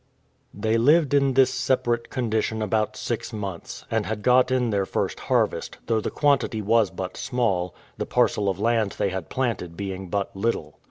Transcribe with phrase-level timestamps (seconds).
[0.51, 5.19] They lived in this separate condition about six months, and had got in their first
[5.19, 10.07] harvest, though the quantity was but small, the parcel of land they had planted being
[10.09, 10.79] but little.